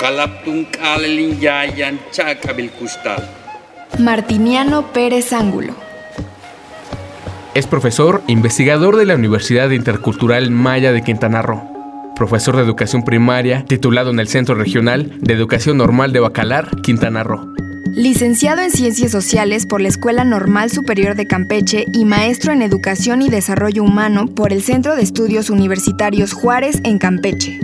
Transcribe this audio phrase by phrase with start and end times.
[0.00, 3.22] Kalaptun kalelin yayan chakabil kustal.
[3.98, 5.74] Martiniano Pérez Ángulo.
[7.54, 11.62] Es profesor e investigador de la Universidad Intercultural Maya de Quintana Roo.
[12.14, 17.24] Profesor de educación primaria, titulado en el Centro Regional de Educación Normal de Bacalar, Quintana
[17.24, 17.54] Roo.
[17.98, 23.22] Licenciado en Ciencias Sociales por la Escuela Normal Superior de Campeche y maestro en Educación
[23.22, 27.58] y Desarrollo Humano por el Centro de Estudios Universitarios Juárez en Campeche.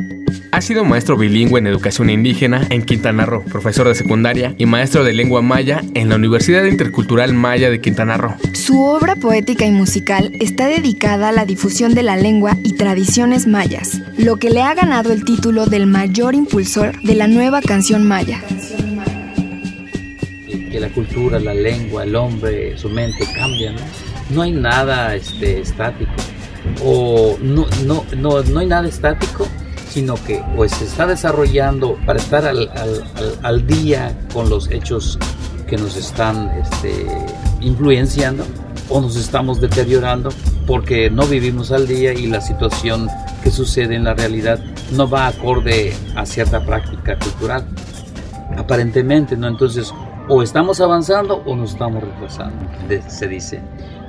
[0.50, 5.04] Ha sido maestro bilingüe en educación indígena en Quintana Roo, profesor de secundaria y maestro
[5.04, 8.34] de lengua maya en la Universidad Intercultural Maya de Quintana Roo.
[8.54, 13.46] Su obra poética y musical está dedicada a la difusión de la lengua y tradiciones
[13.46, 18.02] mayas, lo que le ha ganado el título del mayor impulsor de la nueva canción
[18.04, 18.42] maya.
[20.84, 23.80] La cultura, la lengua, el hombre, su mente cambian, ¿no?
[24.28, 26.12] No hay nada este, estático.
[26.84, 29.48] O no, no, no, no hay nada estático
[29.88, 34.68] sino que pues se está desarrollando para estar al, al, al, al, día con los
[34.72, 35.20] hechos
[35.68, 37.06] que nos están este,
[37.60, 38.44] influenciando
[38.88, 40.30] o nos estamos deteriorando
[40.66, 43.08] porque no vivimos al día y la situación
[43.44, 44.58] que sucede en la realidad
[44.90, 47.64] no va acorde a cierta práctica cultural
[48.56, 49.94] aparentemente no entonces
[50.28, 52.56] o estamos avanzando o nos estamos retrasando
[53.08, 53.60] se dice.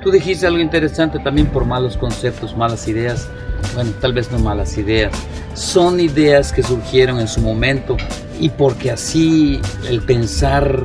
[0.02, 3.28] Tú dijiste algo interesante también por malos conceptos malas ideas.
[3.74, 5.12] Bueno, tal vez no malas ideas,
[5.54, 7.96] son ideas que surgieron en su momento
[8.38, 10.84] y porque así el pensar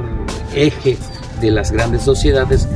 [0.56, 0.97] eje
[1.42, 2.68] de las grandes sociedades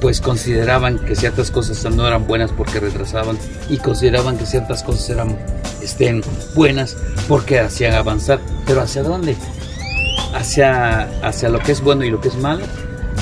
[0.00, 3.36] pues consideraban que ciertas cosas no eran buenas porque retrasaban
[3.68, 5.36] y consideraban que ciertas cosas eran
[5.82, 6.22] estén
[6.54, 6.96] buenas
[7.28, 9.36] porque hacían avanzar, pero ¿hacia dónde?
[10.32, 12.64] Hacia, hacia lo que es bueno y lo que es malo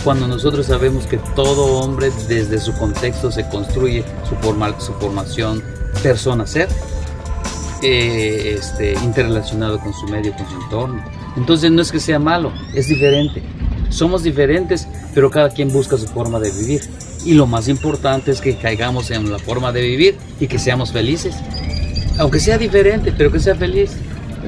[0.05, 5.63] cuando nosotros sabemos que todo hombre desde su contexto se construye su, forma, su formación,
[6.03, 6.69] persona ser,
[7.83, 11.05] eh, este, interrelacionado con su medio, con su entorno.
[11.37, 13.43] Entonces no es que sea malo, es diferente.
[13.91, 16.83] Somos diferentes, pero cada quien busca su forma de vivir.
[17.25, 20.93] Y lo más importante es que caigamos en la forma de vivir y que seamos
[20.93, 21.35] felices.
[22.19, 23.93] Aunque sea diferente, pero que sea feliz.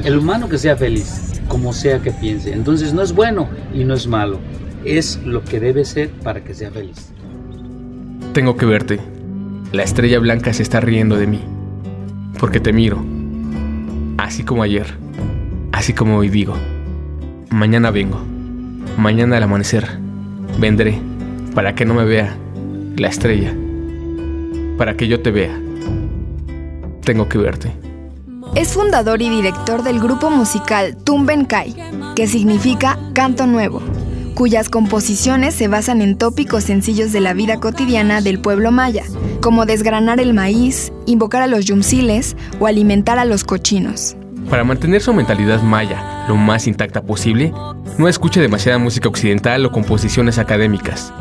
[0.04, 2.52] El humano que sea feliz, como sea que piense.
[2.52, 4.38] Entonces no es bueno y no es malo.
[4.84, 7.12] Es lo que debe ser para que sea feliz.
[8.32, 9.00] Tengo que verte.
[9.72, 11.40] La estrella blanca se está riendo de mí,
[12.38, 13.04] porque te miro,
[14.18, 14.86] así como ayer,
[15.70, 16.54] así como hoy digo,
[17.50, 18.20] mañana vengo,
[18.96, 19.86] mañana al amanecer,
[20.58, 20.98] vendré,
[21.54, 22.36] para que no me vea
[22.96, 23.54] la estrella,
[24.76, 25.56] para que yo te vea.
[27.04, 27.79] Tengo que verte.
[28.54, 31.74] Es fundador y director del grupo musical Tumbenkai,
[32.16, 33.80] que significa canto nuevo
[34.40, 39.04] cuyas composiciones se basan en tópicos sencillos de la vida cotidiana del pueblo maya,
[39.42, 44.16] como desgranar el maíz, invocar a los yumsiles o alimentar a los cochinos.
[44.48, 47.52] Para mantener su mentalidad maya lo más intacta posible,
[47.98, 51.12] no escucha demasiada música occidental o composiciones académicas.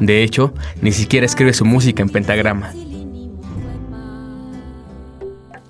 [0.00, 0.52] De hecho,
[0.82, 2.72] ni siquiera escribe su música en pentagrama.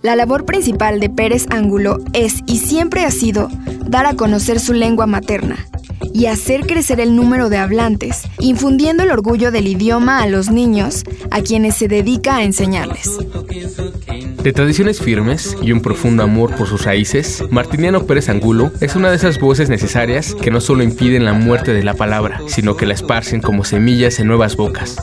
[0.04, 3.48] La labor principal de Pérez Ángulo es y siempre ha sido
[3.86, 5.66] dar a conocer su lengua materna,
[6.12, 11.04] y hacer crecer el número de hablantes, infundiendo el orgullo del idioma a los niños,
[11.30, 13.18] a quienes se dedica a enseñarles.
[14.42, 19.08] De tradiciones firmes y un profundo amor por sus raíces, Martiniano Pérez Angulo es una
[19.08, 22.84] de esas voces necesarias que no solo impiden la muerte de la palabra, sino que
[22.84, 24.96] la esparcen como semillas en nuevas bocas,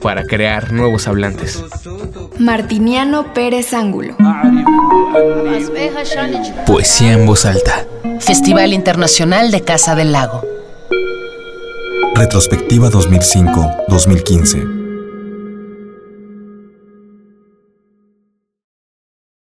[0.00, 1.62] para crear nuevos hablantes.
[2.38, 4.16] Martiniano Pérez Ángulo.
[6.66, 7.86] Poesía en voz alta.
[8.20, 10.42] Festival Internacional de Casa del Lago.
[12.14, 14.75] Retrospectiva 2005-2015.